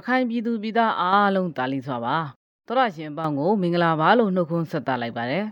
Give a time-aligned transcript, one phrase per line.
[0.00, 2.16] ရခိုင်ပြည်သူပြည်သားအားလုံးတာလီစွာပါ
[2.66, 5.44] သောရရှင်အပေါင်းကိုမင်္ဂလာပါလို့နှုတ်ခွန်းဆက်သလိုက်ပါတယ်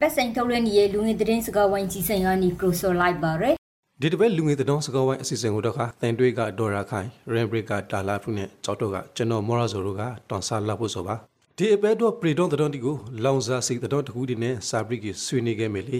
[0.00, 3.54] ပတ်ဆိုင်ထုတ်ရနေရဲ့လူငယ်သတင်းစကားဝိုင်းကြီးဆိုင်ကနေကရိုဆိုလိုက်ပါရယ်
[4.00, 11.14] ဒီတစ်ပတ်လူငယ်သတင်းစကားဝိုင်းအစီအစဉ်ကိုတော့ခတန်တွေးကဒေါ်ရာခိုင်ရင်ဘရစ်ကတာလာဖုနဲ့ကြောက်တော့ကကျွန်တော်မော်ရာဇိုတို့ကတွန်ဆာလာဖို့ဆိုပါ
[11.56, 15.98] ဒီအပတ်တော့ပရီဒွန်သတင်းတီကိုလောင်စာစီသတင်းတခုဒီနဲ့စာပရိကဆွေးနွေးခဲ့မယ်လေ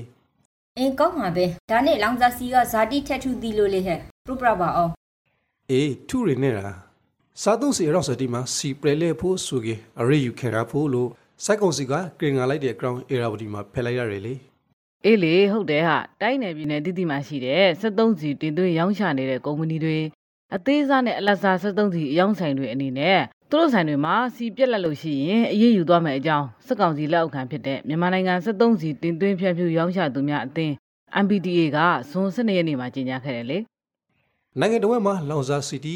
[0.79, 4.93] အင်းကောင်းပါပဲဒါနဲ့လောင်စာစီကဇာတိထက်ထူသည်လို့လေဟဲ့ပြပပါအောင်
[5.71, 6.88] အေးထူရနေတာ
[7.43, 11.09] စားသုံးစီရောက်စတီမှာစီပရလေဖို့ဆိုကေအရေးယူခံရဖို့လို့
[11.45, 14.35] စိုက်ကုံစီကကရင်ငါလိုက်တဲ့ ground area ဝတီမှာဖယ်လိုက်ရတယ်လေ
[15.05, 19.99] အေးလေဟုတ်တယ်ဟာတိုင်းနယ်ပြည်နယ်တိတိမှာရှိတဲ့73စီတင်သွင်းရောင်းချနေတဲ့ကုမ္ပဏီတွေ
[20.55, 23.19] အသေးစားနဲ့အလတ်စား73စီအယောင်းဆိုင်တွေအနေနဲ့
[23.51, 30.73] သူတို့ဆိုင်တွေမှာစီပြက်လက်လို့ရှိရင်အရေးယူသွားမယ်အကြောင်းစက်ကောင်စီလက်အောက်ခံဖြစ်တဲ့မြန်မာနိုင်ငံ73စီတင်သွင်းဖြန့်ဖြူးရောင်းချသူများအသင်း
[31.25, 31.79] MPDA က
[32.11, 33.59] ဇွန်12ရက်နေ့မှာကြေညာခဲ့တယ်လေ
[34.61, 35.95] နိုင်ငံတော်မှာလောင်စာစီတီ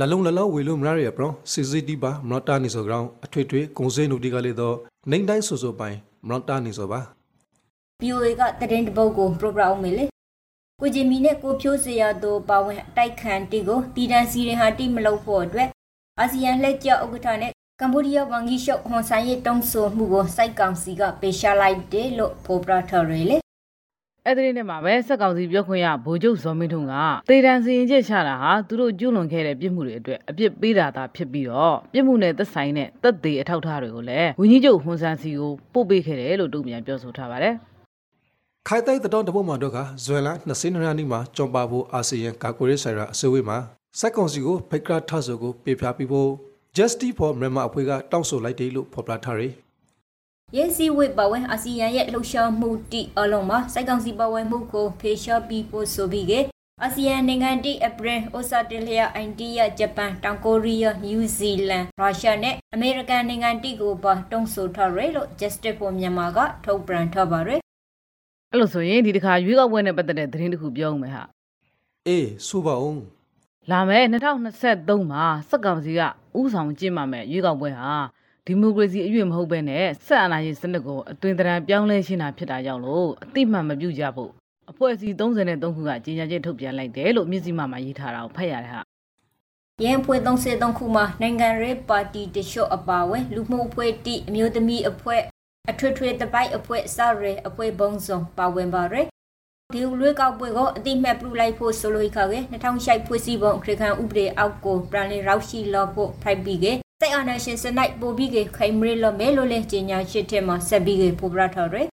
[0.00, 4.76] လလုံးလလုံးဝေလို့မရရပရောစီစီတီပါမနတာနီဆို ground အထွေထွေကုံစဲနုတီကလေးတော့
[5.10, 5.96] နိုင်တိုင်းဆိုဆိုပိုင်
[6.28, 7.00] မနတာနီဆိုပါ
[8.00, 10.04] BOA ကသတင်းတပုတ်ကိုပြပအောင်မေလေ
[10.80, 15.68] ကိုဂျီမီနဲ့ကိုဖြိုးစရာတို့ပါဝင်အတိုက်ခံတီကိုတီတန်စီရင်ဟာတိမလုပ်ဖို့အတွက်
[16.20, 23.38] အာဆီယံလက်ကျဥက္ကဋ္ဌနဲ့ကမ္ဘောဒီးယားဝန်ကြီးချုပ်ဟွန်ဆိုင်ရဲ့တုံးဆိုမှုကိုစိုက်ကောင်စီကပေးရှာလိုက်တယ်လို့ဖော်ပြထားရလေ
[24.28, 26.94] အဲ့ဒီနေ့မှာပဲစက်ကောင်စီပြောခွင့်ရဗိုလ်ချုပ်ဇော်မင်းထွန်းက
[27.30, 37.54] တေတံစီရင်ချက်ချတာဟာသူတို့ကျူးလွန်ခဲ့တဲ့ပြစ်မှုတွေအတွက်အပြစ်ပေးတာသာဖြစ်ပြီးတော့ပြစ်မှုနဲ့သက်ဆိုင်တဲ့သက်သေအထောက်အထားတွေကိုလည်းဝင်းကြီးချုပ်ဟွန်ဆန်စီကိုပို့ပေးခဲ့တယ်လို့တုံ့ပြန်ပြောဆိုထားပါတယ်
[38.68, 43.58] ခိုင်တိုက်တဲ့တပုတ်မှာတော့ကဇွဲလာ20ရက်နေ့မှာကြုံပါဖို့အာဆီယံကာကွယ်ရေးဆိုင်ရာအစည်းအဝေးမှာ
[43.98, 46.30] စိုက်ကောင်စီကိုဖိတ်ကရထဆိုကိုပေးပြပြီးဖို့
[46.76, 49.52] Justice for Myanmar အဖွဲ့ကတောင်းဆိုလိုက်တယ်လို့ဖော်ပြထားတယ်
[50.54, 56.32] ရဲစီဝိပါဝင်အာဆီယံရဲ့လှုပ်ရှားမှုတိအလုံးမှာစိုက်ကောင်စီပါဝင်မှုကိုဖေရှားပြီးဖို့ဆိုပြီးက
[56.82, 67.60] အာဆီယံနိုင်ငံတိအပရင်ဩစတြေးလျအိန္ဒိယဂျပန်တောင်ကိုရီးယားနယူးဇီလန်ရုရှားနဲ့အမေရိကန်နိုင်ငံတိကိုပါတုံ့ဆိုထားရလို့ Justice for Myanmar ကထုတ်ပြန်ထားပါရယ်
[68.50, 71.22] အဲ့လိုဆိုရင်ဒီတစ်ခါရွေးကောက်ပွဲနဲ့ပတ်သက်တဲ့သတင်းတစ်ခုပြောဦးမယ်ဟာ
[72.06, 73.02] အေးစူပါအောင်
[73.70, 76.00] လာမယ်2023မှာစက်ကောင်စီက
[76.38, 77.92] ဥဆောင်ကျင်းပမယ်ရွေးကောက်ပွဲဟာ
[78.46, 84.30] ဒီမိုကရေစီအရွေ့မဟုတ်ဘဲနဲ့ဆက်အာဏာရှင်စနစ်ကိုအသွင်သဏ္ဍာန်ပြောင်းလဲရှင်းတာဖြစ်တာကြောင့်လို့အတိမတ်မပြုတ်ကြဖို့
[84.70, 88.82] အဖွဲ့အစည်း33ခုကကြေညာချက်ထုတ်ပြန်လိုက်တယ်လို့မြစည်းမမှာရေးထားတာကိုဖတ်ရတယ်ဟာ
[89.84, 95.22] ရန်ဖွဲ့33ခုမှာနိုင်ငံရေးပါတီတချို့အပါအဝင်လူမှုအဖွဲ့တိအမျိုးသမီးအဖွဲ့
[95.70, 99.06] အထွေထွေတပိုက်အဖွဲ့စရဲအဖွဲ့ဘုံစုံပါဝင်ပါရယ်
[99.72, 102.38] ဒီလွေကောက်ပွဲကိုအတိမတ်ပြုလိုက်ဖို့ဆိုလိုခါကေ
[102.76, 111.86] 2008ဖွဲ့စည်းပုံအခရခံဥပဒေအောက်ကိုပြန်လည်ရောက်ရှိလာဖို့ဖိုက်ပြီးကေ စိတ်အာဏာရှင်စနိုက်ပိုပြီးကေခိုင်မရလမဲလို့လဲကြီးညာရှိတဲ့မှာဆက်ပြီးကေပိုပရထော်ရယ်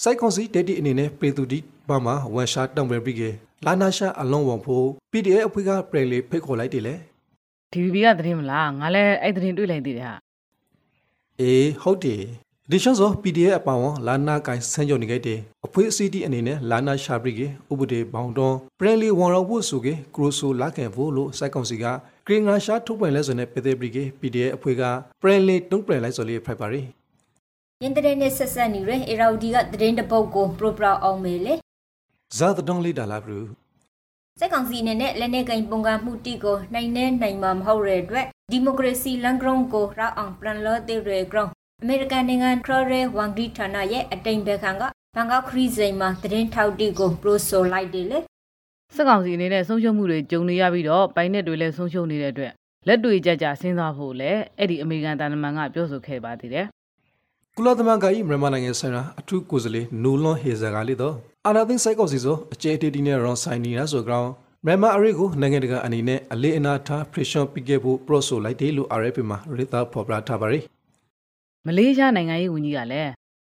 [0.00, 3.22] စိုက်ကောင်စီတက်တီအနေနဲ့ပေတူဒီဘာမှာဝန်ရှာတောင်ပဲပြီးက
[3.66, 6.94] လာနာရှာအလုံးဝန်ဖို့ PDF အဖွဲ့ကပြည်လေဖိတ်ခေါ်လိုက်တယ်လေ
[7.72, 10.14] DVB ကသတင်းမလားငါလည်းအဲ့သတင်းတွေ့လိုက်သေးတယ်ဟာ
[11.40, 12.22] အေးဟုတ်တယ်
[12.70, 21.84] ဒီရှော့ဆို PDF အပောင်းလာနာကိုင်ဆန်းကြော်နေခဲ့တယ်အဖွဲအစည်းတီအနေနဲ့လာနာရှာပရိကေဥပဒေဘောင်တွန်းပြည်လေဝန်တော်ဖို့ဆိုကေကရိုဆိုလာကန်ဖို့လို့စိုက်ကောင်စီက
[22.26, 24.82] ကရင်ငါရှာထုတ်ပြန်လဲဆိုတဲ့ပေသေးပရိကေ PDF အဖွဲ့က
[25.22, 26.80] ပြည်လေတုံးပြန်လိုက်ဆိုလေးဖိုက်ပါရီ
[27.82, 31.54] ရင်တရက်နဲ့ဆက်ဆက်နေရယ်အေရာဒီကသတင်းတပုတ်ကိုပရိုပရာအောင်မေလေ
[32.36, 33.40] ဇာတ်တုံးလေးတာလားဘလူ
[34.40, 41.46] စက်ကောင်စီအနေနဲ့လက်နက်ကင်ပုံကမှုတိကိုနိုင်နေနိုင်မှာမဟုတ်တဲ့အတွက်ဒီမိုကရေစီလန်ဂရုံကိုရအောင်ပြန်လို့တဲ့ရဲဂရုံ
[41.82, 44.82] အမေရိကန်နိုင်ငံခရရဲဝန်ဂီဌာနရဲ့အတိမ်ဘက်ခံက
[45.14, 48.18] ဘန်ကောက်ခရီးစိန်မှာသတင်းထောက်တိကိုပရိုဆိုလိုက်တယ်လေ
[48.96, 52.52] စက်ကောင်စီအနေနဲ့ဆုံးရှုံးမှုတွေကြုံနေရပြီးတော့ပိုင်နက်တွေလည်းဆုံးရှုံးနေတဲ့အတွက်
[52.86, 56.66] လက်တွေကြကြစဉ်းစားဖို့လည်းအဲ့ဒီအမေရိကန်တန်တမန်ကပြောဆိုခဲ့ပါသေးတယ်
[57.56, 61.14] ကုလသမဂ္ဂ၏မြန်မာနိုင်ငံဆိုင်ရာအထူးကိုယ်စားလှယ်နိုလွန်ဟေဇာကလေးတော့
[61.46, 64.30] အာနာသိန်းစိုက်ကောက်စီဆိုအကျဲတေတီနဲ့ရွန်ဆိုင်နီနာဆိုကြောင်း
[64.66, 70.60] မြန်မာအရေးကိုနိုင်ငံတကာအနေနဲ့အလေးအနာထား pressure ပြခဲ့ဖို့ pro ဆိုလိုက်တယ်လို့ RFP မှာရေတာဖော်ပြထားပါရီ
[71.66, 73.10] မလေးရှားနိုင်ငံရေးဝန်ကြီးကလည်း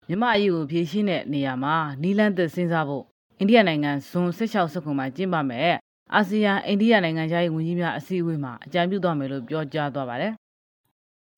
[0.08, 3.04] မြမအရေးကိုဖြည့်ရှင်းတဲ့နေရာမှာနီလန်သစ်စဉ်းစားဖို့
[3.38, 5.76] အိန္ဒိယနိုင်ငံဇွန်16စက္ကွန်မှာကျင်းပမယ်
[6.14, 10.32] အာဆီယံအိန္ဒိယနိုင်ငံခြားရေးဝန်ကြီးများအစည်းအဝေးမှာအကြံပြုသွားမယ်လို့ပြောကြားသွားပါတယ်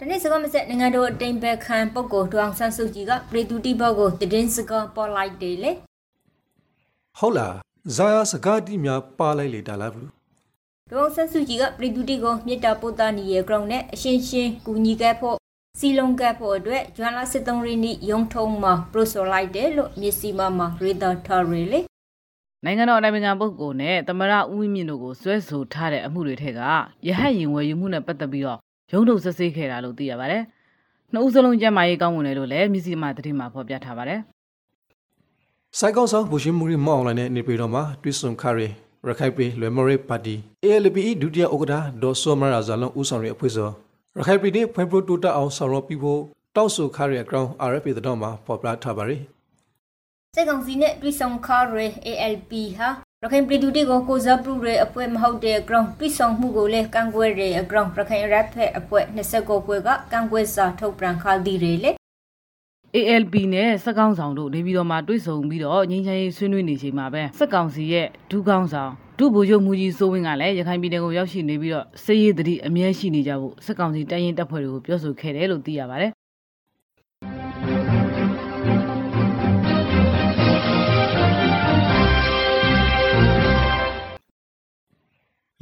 [0.01, 5.73] တနေ့စကားမဆက်နိုင်ငံတော်အတိမ်ဘက်ခံပုဂ္ဂိုလ်ဒေါအောင်ဆန်းစုကြည်ကပြည်သူတိဘောက်ကိုသတင်းစကားပေါ်လိုက်တယ်လေ
[7.19, 7.55] ဟုတ်လား
[7.97, 10.09] ဇာယာစကားတိများပါလိုက်လေတာလားဘူး
[10.91, 15.37] ဒေါအောင်ဆန်းစုကြည်ကပြည်သူတိကိုမြေတာပို့တာနီရဲ့ ground နဲ့အရှင်းရှင်းကူညီခဲ့ဖို့
[15.81, 21.81] စီလုံးကပ်ဖို့အတွက်ဂျွမ်လာစစ်တုံးရင်းနီယုံထုံမှာပရိုဆိုလိုက်တယ်လို့မျက်စိမမှာရေဒါထာရီလေ
[22.65, 26.61] နိုင်ငံတော်အတိုင်ပင်ခံပုဂ္ဂိုလ်နဲ့သမရဦးဝင်းမြင့်တို့ကိုဆွဲဆိုထားတဲ့အမှုတွေထက်က
[27.07, 28.59] ရဟတ်ရင်ဝယ်ယူမှုနဲ့ပတ်သက်ပြီးတော့
[28.93, 30.43] ရုံးထုတ်ဆက်ဆေးခဲ့တာလို့သိရပါတယ်။
[31.13, 34.21] နှစ်ဦးစလုံးကျမ်းမာရေးကောင်းဝင်တယ်လို့လည်းမြစည်းမသတင်းမှာဖော်ပြထားပါတယ်
[35.79, 38.69] စိုက်ကောင်းဆောင်ဘူရှင်မူရီမောင်းလိုက်တဲ့နေပြည်တော်မှာတွစ်ဆုံခရဲ
[39.07, 40.35] ရခိုင်ပြည်လွယ်မရေးပါတီ
[40.65, 43.71] ALP ဒုတိယဥက္ကဋ္ဌဒေါ်စောမရာဇာလုံဦးဆောင်ရဲ့အဖွဲ့စော
[44.19, 46.21] ရခိုင်ပြည်နယ်ဖွံ့ဖြိုးတိုးတက်အောင်ဆောင်ရွက်ပြီးဖို့
[46.57, 49.17] တောက်ဆိုခရဲအကောင် RFP တော်မှာပေါ်ပလာထားပါရီ
[50.35, 52.89] စိတ်ကောင်စီနဲ့တွိဆုံခါရဲ ALP ဟာ
[53.23, 61.91] ရခိုင်ပြည်သူတွေကိုကိုစားပြုရဲအဖွဲ့မဟုတ်တဲ့ ground တွိဆုံမှုကိုလည်းကန့်ကွက်ရဲ ground ရခိုင်ရပ်ဖက်အဖွဲ့29ဖွဲ့ကကန့်ကွက်စာထုတ်ပြန်ခါသည်တွေလေ
[62.97, 76.11] ALP နဲ့စက်ကောင်းဆောင်တို့နေပြည်တော်မှာတွေ့ဆုံပြီးတော့ငင်းချင်ရေးဆွေးနွေးနေချိန်မှာပဲစက်ကောင်စီရဲ့ဒူးကောင်းဆောင် ဒုဗိုလ်ချုပ်မူကြီးစိုးဝင်းကလည်းရခိုင်ပြည်နယ်ကိုရောက်ရှိနေပြီးတော့စစ်ရေးတတိအမြဲရှိနေကြဖို့စက်ကောင်စီတိုင်းရင်တပ်ဖွဲ့တွေကိုပြောဆိုခဲ့တယ်လို့သိရပါတယ်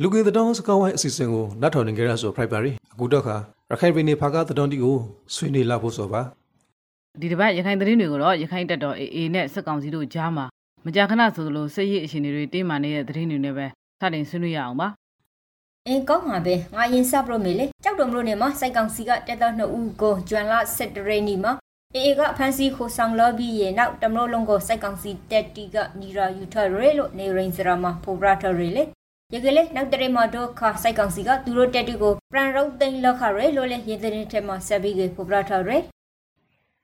[0.02, 3.36] လူကေတောင်းစကောင်းဝိုင်းအစီအစဉ်ကိုနတ်ထော်နေကြရဆိုဖိုက်ပါရီအခုတော့ခါ
[3.70, 4.96] ရခိုင်ပြည်နယ်ဖာကတောင်းတီကို
[5.34, 6.20] ဆွေးနွေးလာဖို့ဆိုပါ
[7.20, 10.46] ဒီတစ်ပတ်ရခိုင်သတင်းတွေကိုတော့ရခိုင်တပ်တော် AA နဲ့စက်ကောင်စီတို့ကြားမှာ
[10.86, 13.66] မကြာခဏဆိုလိုစစ်ရေးအခြေအနေတွေတင်းမာနေတဲ့သတင်းတွေနဲ့ပဲ
[14.00, 14.88] စတင်ဆွေးနွေးရအောင်ပါ
[15.86, 21.52] အင်းကောင်းပါပဲငါရင်စပလို့မေလေကြောက်တုံလို့နေမှာစိုက်ကောင်စီကတက်တော့နှစ်ဦးကိုဂျွမ်လာဆက်တရေနီမှာ
[21.94, 28.82] အေအေကဖန်စီခိုဆောင်လော်ဘီရဲ့နောက်တမလို့လုံးကိုစိုက်ကောင်စီတက်တီကနီရာယူထရဲလို့နေရင်စရာမှာဖိုဘရာထရဲလေ
[29.32, 35.78] ရကလေးနောက်တရေမှာတော့ခါစိုက်ကောင်စီကသူတို့တက်တီကိုပရန်ရုတ်သိန်းလောက်ခရဲလို့လေရင်တဲ့ထဲမှာဆက်ပြီးဖိုဘရာထရဲ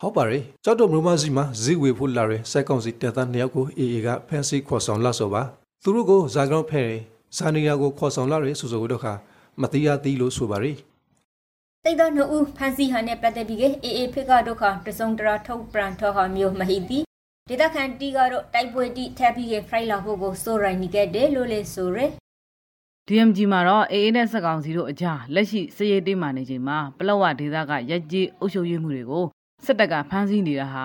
[0.03, 5.43] ဟုတ်ပါရဲ့ကြောက်တော့မလို့မစီမှာဇီဝေဖို့လာရဲစိုက်ကောင်စီတက်သားနှစ်ယောက်ကိုအေအေကဖန်စီခေါ်ဆောင်လာဆိုပါ
[5.83, 6.97] သူတို့ကိုဇာကောင်ဖဲရဲ
[7.37, 9.13] ဇာနီယာကိုခေါ်ဆောင်လာရဲဆိုဆိုတော့ခါ
[9.61, 10.77] မတိရသေးလို့ဆိုပါရဲ့
[11.85, 16.99] တိတ်တော့နှုတ်ဖန်စီဟာနဲ့ပတ်သက်ပြီးအေအေဖိကဒုက္ခတစုံတရာထုတ်ပြန်ထောဟာမျိုးမဟိတိ
[17.49, 22.11] ဒေတာခန်တီကတော့တိုက်ပွဲတိထပ်ပြီးဖရိုက်လာဖို့ကိုစိုးရိုင်းနေခဲ့တယ်လို့လေဆိုရယ်
[23.09, 29.27] DMG မှာတော့ AA နဲ့စက်ကောင်စီတို့အကြားလက်ရှိစည်ရေးတိမာနေချိန်မှာပလောဝဒေသကရက်ကြီးအုပ်ချုပ်ရေးမှုတွေကို
[29.65, 30.85] စစ်တပ်ကဖမ်းဆီးနေတာဟာ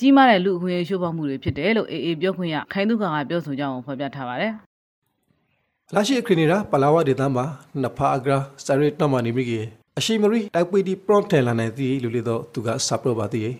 [0.00, 4.52] ကြီးမားတဲ့လူအခွင့်အရေးရှိုးဖောက်မှုတွေဖြစ်တယ်လို့ AA ပြောခွင့်ရခိုင်သူခါကပြောဆိုကြောင်းဖော်ပြထားပါတယ်။
[5.94, 7.44] လာရှိခရီနေတာပလာဝဒေသမှာ
[7.82, 9.66] နဖာအဂရာစရိတ်တမနီမီကြီး
[9.98, 13.54] အရှိမရီတိုက်ပွေဒီပရွန်တယ်လာနေသည်လူလေတော့သူကဆပ်တော့ပါသေးရဲ့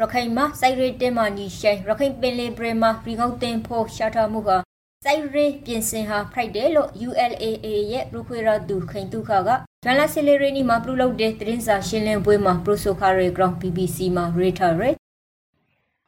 [0.00, 4.56] ရခိုင်မှာစိုက်ရတဲ့မာနီရှိုင်ရခိုင်ပင်လေပရမာရီကောက်တင်ဖို့ရှာထားမှုဟာ
[5.06, 5.36] စိုက်ရ
[5.66, 9.48] ပြင်စင်ဟာဖိုက်တယ်လို့ ULAA ရဲ့ရူခွေရသူခိန်တုခက
[9.84, 14.90] ဂျန်လာဆီလီရီနီမှာပြုလုပ်တဲ့သတင်းစာရှင်းလင်းပွဲမှာပရိုဆိုခါရီဂရောင်း BBC မှာရေထာရဲ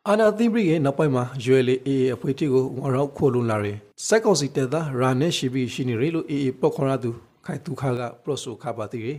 [0.09, 3.77] အာနာသိမ့်ပရိရဲ့နောက်ပိုင်းမှာ ULAA အဖွဲ့တီကိုဝရောက်ခိုလွန်လာတယ်
[4.07, 7.11] စက်ကောင်စီတက်သားရာနဲ့ရှိပြီးရှိနေရလို့ AA ပော့ခေါ်ရသူ
[7.47, 9.19] ခိုင်သူခါကပရိုဆိုခါပါသေးတယ်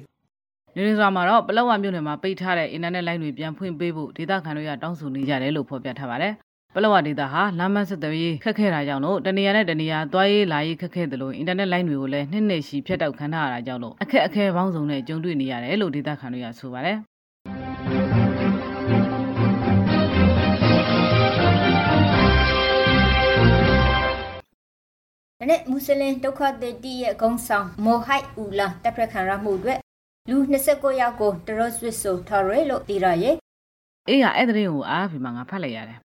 [0.76, 6.34] နေရစွာမှာတော့ပလောဝမြို့နယ်မှာပိတ်ထားတဲ့အင်တာနက်လိုင်းတွေပြန်ဖွင့်ပေးဖို့ဒေသခံတွေကတောင်းဆိုနေကြတယ်လို့ဖော်ပြထားပါတယ်
[6.76, 16.98] ပလောဝဒေသဟာလမ်းမဆက်သွယ်ရေးခက်ခဲတာကြောင့်လို့တနေရာနဲ့တနေရာသွားရေးလာရေးခက်ခဲတယ်လို့အင်တာနက်လိုင်းတွေကိုလည်းနှစ်နှစ်ရှိဖြတ်တောက်ခံထားရတာကြောင့်လို့အခက်အခဲပေါင်းစုံနဲ့ကြုံတွေ့နေရတယ်လို့ဒေသခံတွေကဆိုပါတယ်
[25.50, 29.80] နဲ့မွ슬င်ဒုက္ခသည်တီရဲ့ဂုံဆောင်မိုဟိုက်ဦးလာတပ်ဖက်ခံရမှုအတွက်
[30.30, 30.38] လူ
[30.70, 33.36] 29ယောက်ကိုတရော့ဆွစ်ဆိုထားရဲလို့သိရရဲ့
[34.10, 36.00] အေးရအဲ့တဲ့ကိုအားဖီမှာငါဖတ်လိုက်ရတယ်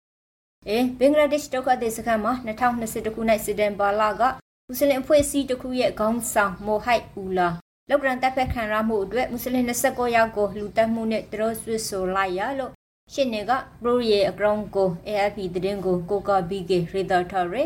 [0.70, 2.32] အေးဘင်္ဂလားဒေ့ရှ်ဒုက္ခသည်စခန်းမှာ
[2.74, 4.22] 2020ခုနှစ်စက်တင်ဘာလက
[4.68, 7.48] မွ슬င်အဖွဲ့အစည်းတစ်ခုရဲ့ခေါင်းဆောင်မိုဟိုက်ဦးလာ
[7.88, 12.72] လောက်ကန်တပ်ဖက်ခံရမှုအတွက်မွ슬င်29ယောက်ကိုလူတက်မှုနဲ့တရော့ဆွစ်ဆိုလိုက်ရလို့
[13.12, 13.50] ရှင်းနေက
[13.84, 17.62] ဘရိုရဲ့အကောင်ကို AFP သတင်းကိုကိုကဘီကေရေဒါထားရဲ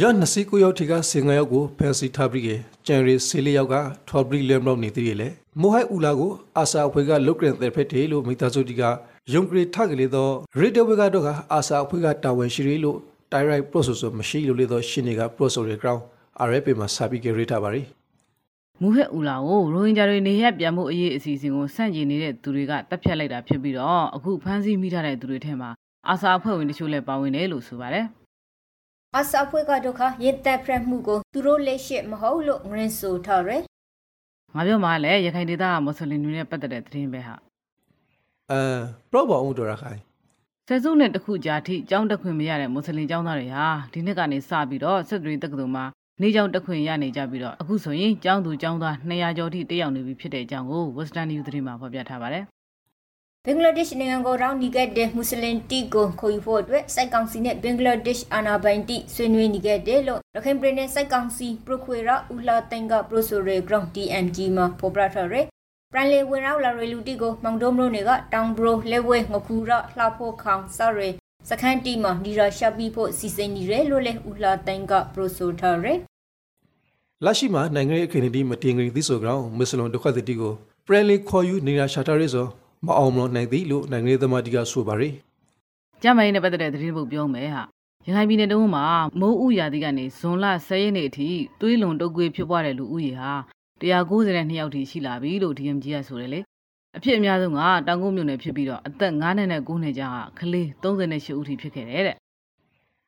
[0.00, 0.02] ရ
[0.32, 2.48] 29ယောက်ထိက15ယောက်ကိုဖန်စီထားပြီးက
[2.86, 3.74] ကျန်ရီ14ယောက်က
[4.08, 5.28] ထော်ဘရီလမ်လောက်နေသေးတယ်လေ
[5.60, 8.82] မိုဟိုက်ဦးလာကိုအာဆာအဖွဲ့ကလုတ်ကရင်တဲ့ဖက်တယ်လို့မိသားစုတီက
[9.34, 12.98] ယုံကရီထကလေးတော့ရီဒဝေကတော့ကအာဆာအဖွဲ့ကတာဝန်ရှိရလို့
[13.32, 16.02] direct processor မရှိလို့လေတော့ရှင်းနေက processor ground
[16.48, 17.82] RFP မှာစာပြီးကြရထားပါရီ
[18.80, 25.70] မူဟက်ဦးလာကိုရိုဟင်ဂျာတွေနေရက်ပြန်မှုအရေးအစီအစဉ်ကိုစန့်ကျင်နေတဲ့သူတွေကတပ်ဖြတ်လိုက်တာဖြစ်ပြီးတော့အခုဖမ်းဆီးမိထားတဲ့သူတွေထဲမှာ
[26.08, 28.06] အာဆာအဖွဲ့ဝင်တချို့လည်းပါဝင်တယ်လို့ဆိုပါတယ်
[29.16, 33.62] အဆာဖွဲ့ကဒုက္ခရင်သက်ဖရက်မှုကိုသူတို့လက်ရှိမဟုတ်လို့ငရင်ဆိုထားရယ်
[34.54, 37.47] ငါပြောမှလည်းရခိုင်ဒေသကမွတ်စလင်တွေနဲ့ပတ်သက်တဲ့သတင်းပဲဟာ
[38.52, 38.60] အဲ
[39.10, 39.98] ပရော့ဘောင်ဦးတော်ရခိုင်
[40.68, 45.84] ဆယ်စုနှစ်တစ်ခုကြာထိကျောင်းတက်ခွင့်မရတဲ့မွတ်စလင်ကျောင်းသားတွေဟာဒီနှစ်ကနေစပြီးတော့ဆက်သွေးတက္ကသိုလ်မှာ
[46.22, 52.44] နေကျောင်းတက်ခွင့်ရနေကြပြီးတော့အခုဆိုရင်ကျောင်းသူကျောင်းသား200ကျော်ထိတက်ရောက်နေပြီဖြစ်တဲ့အကြောင်းကို Western News သတင်းမှာဖော်ပြထားပါတယ်
[53.44, 65.46] ဘင်္ဂလားဒေ့ရှ်နိုင်ငံကိုရောင်းနေခဲ့တဲ့မွတ်စလင်တီကိုခေါ်ယူဖို့အတွက်စိုက်ကောင်စီနဲ့ဘင်္ဂလားဒေ့ရှ်အာဏာပိုင်တီဆွေးနွေးနေခဲ့တယ်လို့ရခိုင်ပြည်နယ်စိုက်ကောင်စီပရိုခွေရာဦးလာတင်ကပရိုဆိုရဲဂရောင်း TNG မှာဖော်ပြထားတယ်
[65.92, 71.08] ပရန်လေဝင်ရောက်လာရလူတီကိုမောင်ဒုံမလို့နေကတောင်ဘရိုလက်ဝဲငခုရလှဖို့ခေါင်စရဲ
[71.48, 75.98] စခန်းတီမှာဒီရာရှပ်ပြီးဖို့စီစဉ်နေတယ်လို့လည်းဦးလာတင်ကပရိုဆိုထားတယ်
[77.24, 80.52] လက်ရှိမှာနိုင်ငံရေးအခင်းအတီးမတင်ငင်သီဆိုကောင်မွတ်စလွန်ဒုက္ခသည်တီကို
[80.86, 82.46] ပရန်လေခေါ်ယူနေရာရှာတာရဲဆို
[82.86, 85.14] မအောင်မလို့နိုင်သည်လို့နိုင်ငံရေးသမားတီကဆိုပါရယ်
[86.02, 87.62] ကျမကြီးနဲ့ပတ်သက်တဲ့သတင်းပုတ်ပြောမယ်ဟာ
[88.06, 88.84] ရခိုင်ပြည်နယ်တုန်းမှာ
[89.20, 91.28] မိုးဥရာသီကနေဇွန်လ10ရက်နေ့အထိ
[91.60, 93.32] သွေးလွန်တုပ်ကွေးဖြစ်ပွားတဲ့လူဦးရေဟာ
[93.80, 96.40] 192ယောက်ထိရှိလာပြီလို့ DMG ကဆိုတယ်လေ
[96.96, 102.16] အဖြစ်အများဆုံးကတောင်ကုန်းမြို့နယ်ဖြစ်ပြီးတော့အသက်9နှစ်နဲ့9နှစ်ကြားကကလေး38ဦးထိဖြစ်ခဲ့တယ်တဲ့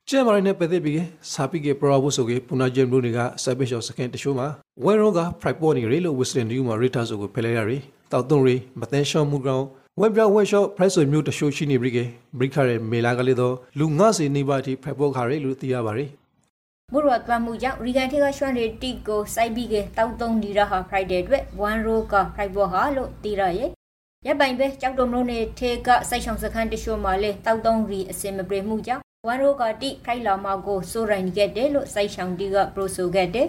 [0.08, 4.48] ကျဲမာရီနဲ့ပတ်သက်ပြီးစာပိကေပရာဘူးဆိုကေပူနာဂျမ်လူတွေကဆပ်ပရှော့စကန်တရှိုးမှာ
[4.84, 7.78] ဝဲရောကဖရိုက်ပေါ်နေရေလို့ဝစ်စလင်ဒီယူမှာရီတာဆိုကိုဖယ်လဲရရီ
[8.12, 9.64] တောက်သွန်ရီမတန်ရှော့မှုကောင်
[10.00, 12.04] ဝက်ပြဝက်ရှော့ဖရိုက်ဆိုမျိုးတရှိုးရှိနေပြီကေ
[12.38, 16.06] ဘရိခါရဲ့မေလာကလေးတော့လူငါစီနေပါတီဖရိုက်ပေါ်ခါရီလို့သိရပါရီ
[16.92, 23.70] ဘုရတ်ပမှုကြောင့်ရီကန်ထေကရွှန်ရီတီကိုစိုက်ပြီးကတောက်တုံးဒီရဟာဖရိုက်ဒေအတွက်1ရိုကဖရိုက်ဘောဟာလို့တီရရဲ့
[24.26, 33.48] ရပ်ပိုင်ပဲကြောက်တုံလုံးနေထေကစိုက်ချောင်စခန်းတရှို့မှာလဲတောက်တုံးရီအစင်မပြေမှုကြောင့်1ရိုကတိဖရိုက်လာမကိုစိုးရိုင်းခဲ့တယ်လို့စိုက်ချောင်တီကပရိုဆိုခဲ့တယ်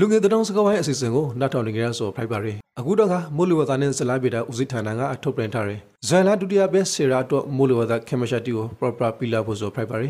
[0.00, 10.08] လူငယ်တောင်စကားဝိုင်းအစီအစဉ်ကိုနောက်ထောင်နေကြရဆိုဖိုက်ပါရီအခုတော့ကမိုးလေဝသနဲ့ဇလာပေတာဦးစီးဌာနကအထုတ်ပြန်ထားတယ်ဇန်လာဒုတိယဘက်ဆေရာတော့မိုးလေဝသခေမရှာတီကို proper ပီလာဖို့ဆိုဖိုက်ပါရီ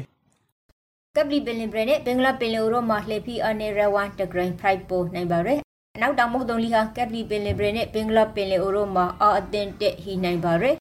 [1.17, 5.59] ကပလီပင်လင်ဘရနဲ့ဘင်္ဂလားပင်လယ်ရိုမှာလှည့်ပြီးအနေရဝန်တဂရန်ဖရိုက်ပိုနိုင်ပါရယ်
[5.97, 10.77] အနောက်တောင်မုတ်တုံလီဟာကပလီပင်လင်ဘရနဲ့ဘင်္ဂလားပင်လယ်ရိုမှာအာအတင်တက်ဟီနိုင်ပါရယ်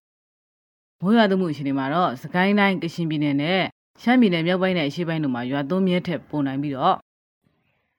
[1.01, 3.61] မိုးရွာသွန်းမှုအခြေအနေမှာတော့စကိုင်းတိုင်းကရှင်ပြည်နယ်နဲ့
[4.01, 6.97] ရှမ်းပြည်နယ်မြောက်ပိုင်းနဲ့အရှေ့ပိုင်းတို့မှာရွာသွန်းမြဲထက်ပုံနိုင်ပြီးတော့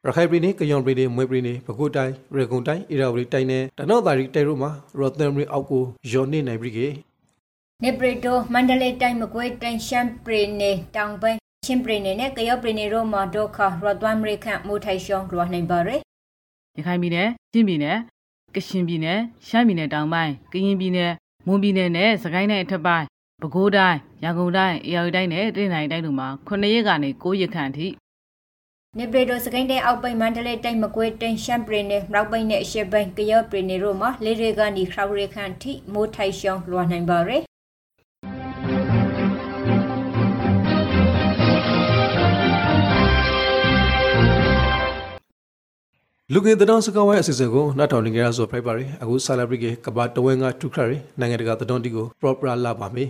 [0.09, 6.89] ရခိုင်ပြည်နယ်ကယွန်ပြည်နယ်မွေပြည်နယ်ပဲခူးတိုင်းရေကုန်တိုင်းအေရာဝတီတိုင်းနဲ့တနော့တာရီတဲရိုမှာရော်သမ်ရီအောက်ကိုယော်နေနိုင်ပြီကေ
[7.83, 16.01] နေပရီတိုမန္တလေးတိုင်းမကွေးတိုင်းရှမ်းပြည်နယ်တောင်ပိုင်းချင်းပြည်နယ်နဲ့ကယောပြည်နယ်တို့မှာဒုက္ခရတ်သွမ်းမရိခန့်မိုးထိုင်ရှောင်းလွှာနိုင်ပါရယ်
[16.77, 17.97] ရခိုင်ပြည်နယ်၊ချင်းပြည်နယ်၊
[18.55, 21.11] ကရှင်ပြည်နယ်၊ရှမ်းပြည်နယ်တောင်ပိုင်း၊ကရင်ပြည်နယ်၊
[21.47, 23.07] မွန်ပြည်နယ်နဲ့စကိုင်းတိုင်းအထက်ပိုင်း၊
[23.43, 27.89] ပဲခူးတိုင်း၊ရန်ကုန်တိုင်း၊အေရဝတီတိုင်းနဲ့တနင်္သာရီတိုင်းတို့မှာ9ရက်ကနေ9ရက်ခန့်အထိ
[28.99, 37.43] နေပရီတိုစကိုင်းတိုင်းအောက်ပိုင်းမန္တလေးတိုင်းမကွေးတိုင်းရှမ်းပြည်နယ်မြောက်ပိုင်းနဲ့အရှေ့ပိုင်းကယောပြည်နယ်တို့မှာလေရေကနေခရောက်ရခန့်ထိမိုးထိုင်ရှောင်းလွှာနိုင်ပါရယ်
[46.33, 53.05] လူငယ်တောင်စကားဝိုင်းအစီအစဉ်ကိုနောက်ထောင်နေကြရဆိုဖိုက်ပါရီအခုဆာလာဘရီကေကဘာတဝဲငါထုခရီနိုင်ငံတကာသတင်းတီကို proper လာပါမေ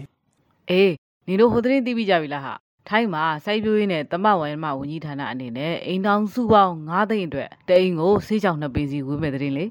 [0.70, 0.92] အေး
[1.28, 2.54] နေတို့ဟိုသတင်းသိပြီးကြပြီလားဟာ
[2.88, 9.64] ထိုင်းမှာစိုက်ပျိုးရေးနဲ့တမဝိုင်းမဝန်ကြီးဌာနအနေနဲ့အိမ်တောင်စုပေါင်း9သိန်းအတွက်တအိမ်ကိုဆေးကြောင်နှစ်ပင်စီဝေးမဲ့သတင်းလေ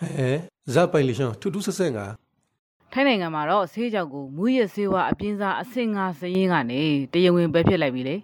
[0.00, 0.30] ဟဲ
[0.74, 2.06] ဇာပိုင်လီရှန်ထူးထူးဆဆငါ
[2.92, 6.80] ထိုင်းနိုင်ငံမှာတော့ဆေးကြောင်ကိုမူရဆေးဝါအပြင်းစားအဆင့်5စရင်းကနေ
[7.12, 8.16] တရဝင်ပဲဖြစ်လိုက်ပြီလေ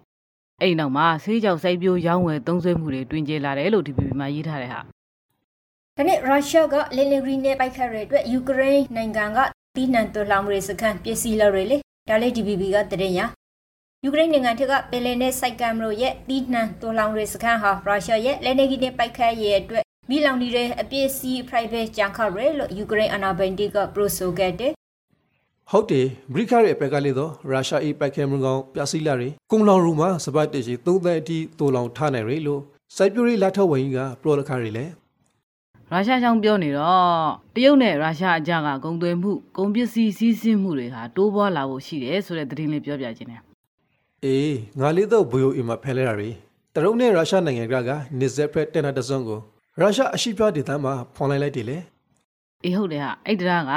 [0.61, 9.39] အဲ့ဒီနောက်မှာဆေးကြောင်စိုက်ပျိုးရောင်းဝယ်သုံးစွဲမှုတွေတွင်ကျလာတယ်လို့ DPP မှာရေးထားတဲ့ဟာဒါနဲ့ရုရှားကလေလေဂရီနဲ့ပိုက်ခတ်ရတဲ့အတွက်ယူကရိန်းနိုင်ငံက
[9.75, 11.77] တီးနှံတော်လောင်ရေးစခန်းပစ္စည်းလောက်တွေလေ
[12.09, 13.21] ဒါလေး DPP ကတရင်ရ
[14.05, 24.71] ယူကရိန်းနိုင်ငံထက်ကပင်လယ်နဲ့စိုက်ကမ်မလို့ရဲ့တီးနှံတော်လောင်ရေးစခန်းဟာရုရှားရဲ့လေနေဂီနဲ့ပိုက်ခတ်ရဲ့အတွက်မီလောင်နေတဲ့အပစ္စည်း private ကြံခရဲလို့ယူကရိန်းအနာဘိုင်တီကပရိုဆိုခဲ့တဲ့
[25.71, 32.61] ဟုတ်တယ်ဘရိခရဲ့အပက်ကလေးတော့ရုရှားအေပိုက်ခဲမကောင်ပြစီလာရီကုံလောင်ရူမှာစပတ်တရှိသုံးသက်အထိတူလောင်ထားနိုင်ရလို့
[32.95, 34.85] စိုက်ပြိုးရေးလက်ထောက်ဝန်ကြီးကပရိုလခရီလေ
[35.91, 37.01] ရုရှားချောင်းပြောနေတော့
[37.55, 43.46] တရုတ်နဲ့ရုရှားအကြကဂုံသွင်းမှုဂုံပစ္စည်းစီးဆင်းမှုတွေဟာတိုးပွားလာဖို့ရှိတယ်ဆိုတဲ့သတင်းလေးပြောပြခြင်းတယ်
[44.25, 46.29] အေးငါလေးတော့ဘိုယိုအင်မှာဖဲလဲတာရီ
[46.73, 49.39] တရုတ်နဲ့ရုရှားနိုင်ငံကကနေဇက်ဖရက်တက်နာတစွန်ကို
[49.81, 51.77] ရုရှားအရှိပြဒေသမှာဖွန်လိုက်လိုက်တယ်လေ
[52.63, 53.73] အေးဟုတ်တယ်ဟာအဲ့တရားက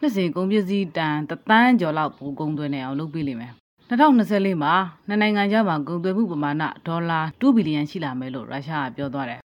[0.00, 3.52] နှစ်စဉ်ဂုံပစ္စည်းတန်တသန်းကျော်လောက်ပိုဂုံသွင်းနေအောင်လုပ်ပေးလိမ့်မယ်
[3.90, 4.74] 2024မှာ
[5.08, 9.40] နှစ်နိုင်ငံကြားမှာဂုံသွင်းမှုပမာဏဒေါ်လာ2ဘီလီယံရှိလာမယ်လို့ရုရှားကပြောသွားတယ်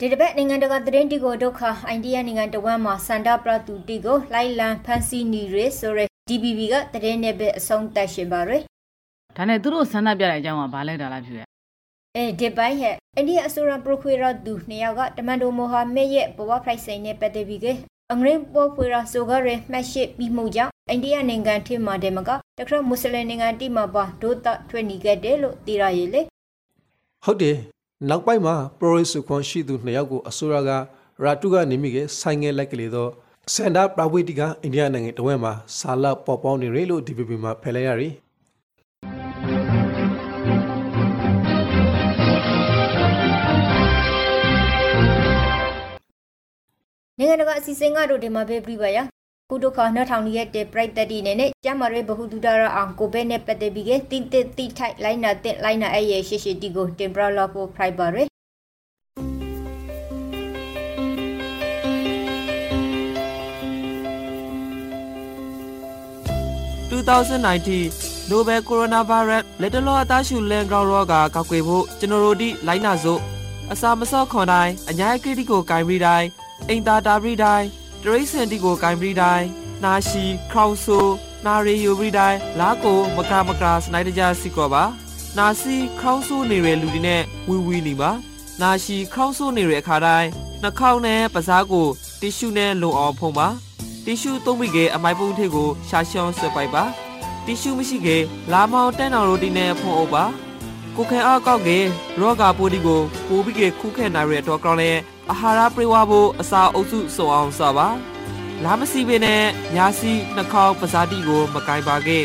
[0.00, 8.62] ဒီတစ်ပတ်နိုင်ငံတကာသတင်းတီကိုဒုက္ခအိန္ဒိယနိုင်ငံတဝမ်းမှာစန္ဒပရတူတီကိုလိုက်လံဖန်ဆီးနေရဆိုရယ် DBB ကသတင်းနဲ့ပဲအဆုံးသတ်ရှင်ပါရယ်
[9.36, 11.40] ဒါနဲ့သူတို့ဆန္ဒပြတဲ့အကြောင်းကဘာလဲတာလားဖြစ်ရ
[12.16, 17.66] အဲဒီပိုင်းဟဲ့အိန္ဒိယအစိုးရပရိုခွေရသူနှစ်ယောက်ကတမန်တိုမိုဟာမက်ရဲ့ဘဝဖိုက်ဆိုင်နဲ့ပတ်သက်ပြီးက
[18.10, 26.20] အင်္ဂရိပေါ်ဖွေရာဆိုကရမှတ်ရှိပြီးမှုကြောင့်အိန္ဒိယနိုင်ငံထိမှတယ်မကတခရမွတ်စလင်နိုင်ငံတိမှာပါဒိုတာထွေနေခဲ့တယ်လို့သိရရဲ့လေ
[27.24, 27.56] ဟုတ်တယ်
[28.08, 30.70] နောက်ပိုင်းမှာပရိုရစ်စုခွန်ရှိသူနှစ်ယောက်ကိုအစိုးရက
[31.24, 33.10] ရာတုကနေမိကဆိုင်ငယ်လိုက်ကလေးတော့
[33.54, 38.08] စန္ဒပရဝိတိကအိန္ဒိယနိုင်ငံတဝဲမှာဆာလပေါ်ပေါင်းနေရလို့ DPP မှာဖယ်လိုက်ရရီ
[47.24, 48.98] နိုင်ငံတကာအစီအစဉ်ကတော့ဒီမှာပဲပြပါရ
[49.50, 58.28] ကုဒုခနှထောင်ရဲ့တဲ့ပြိုက်တက်တီနဲ့ကျမရဲဘဟုတုဒရအောင်ကိုပဲနဲ့ပတ်သက်ပြီးကတိတိတိထိုက်လိုင်းနာတဲ့လိုင်းနာအဲ့ရဲ့ရှေ့ရှေ့တီကိုတင်ပရလောဖို့ဖရိုက်ပါရယ်
[67.08, 73.20] 2019 Nobel Coronavirus လက်တလောအသားရှူလန်ကောင်ရောဂါကောက်ွယ်ဖို့ကျွန်တော်တို့ဒီလိုင်းနာစို့
[73.72, 76.28] အစာမစော့ခွန်တိုင်းအညာကိတိကိုဂိုင်ပရီတိုင်း
[76.68, 77.66] အိမ်သာတာပရီတိုင်း
[78.02, 79.46] တရိတ်စန်တီကိုဂိုင်ပရီတိုင်း
[79.84, 80.98] နာရှိ ခေါင်ဆူ
[81.46, 84.84] နာရီယိုပရီတိုင်းလာကိုမကာမကာစနိုက်တကြစီကောပါ
[85.38, 88.10] နာစီခေါင်းဆူနေရလူဒီနဲ့ဝီဝီနေပါ
[88.62, 90.28] နာရှိခေါင်းဆူနေရအခါတိုင်း
[90.62, 91.86] နှာခေါင်းနဲ့ပစားကို
[92.20, 93.48] တီရှူနဲ့လုံအောင်ဖုံးပါ
[94.04, 96.84] တီရှူသုံးပြီးကအမိုက်ပုံးထိပ်ကိုရှာရှောင်းဆွဲပိုက်ပါ
[97.44, 98.18] တီရှူမရှိကေ
[98.52, 100.24] လာမောင်တန်းတော်ရိုတီနဲ့ဖုံးအုပ်ပါ
[100.96, 101.78] ကိုခဲအောက်ကောက်ကေ
[102.20, 104.90] ရောဂါပိုးဒီကိုပိုးပြီးကေခုခဲနိုင်ရတော့ကောင်းလဲ
[105.30, 107.88] အာဟာရပြေဝဖို့အစာအုပ်စုစုံအောင်စပါ
[108.64, 109.42] လာမစီပင်နဲ့
[109.74, 112.18] ညာစီနှာခေါင်းပစားတိကို မကင်ပါကေ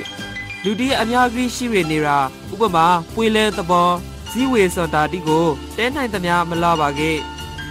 [0.63, 2.17] လူဒီအများကြီးရှိရနေတာ
[2.53, 3.89] ဥပမာပွေလဲသဘော
[4.31, 5.45] ဇီဝေစွန်တာတိကို
[5.77, 7.11] တဲနိုင်သမျှမလာပါကေ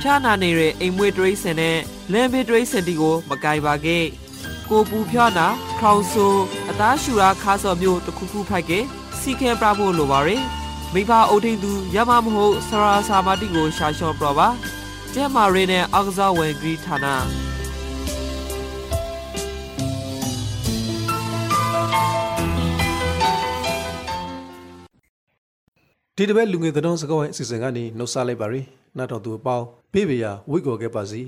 [0.00, 1.78] ဖြာနာနေတဲ့အိမ်မွေးတရိစင်နဲ့
[2.12, 3.98] လမ်းဘေးတရိစင်တီကို မကင်ပါကေ
[4.70, 5.46] ကိုပူဖြာနာ
[5.80, 6.26] ခေါင်ဆူ
[6.70, 8.80] အသားရှူရာခါစော်မျိုးတစ်ခုခုဖိုက်ကေ
[9.20, 10.42] စီခဲပြဖို့လိုပါရယ်
[10.94, 14.48] မိဘအုပ်ထိန်သူရမမဟုတ်ဆရာစာမတိကိုရှာလျှော့ပြပါ
[15.14, 17.06] ကျဲမာရီနဲ့အောက်ကစားဝင်ဂရီဌာန
[26.16, 28.66] ဒီတစ်ပတ်လူငယ်သတင်းစကားဝိုင်းအစီအစဉ်ကနေနှုတ်ဆက်လိုက်ပါရယ်
[28.96, 31.22] နောက်တော့သူအပေါင်းပေးပေရဝိတ်ကော်ခဲ့ပါစီ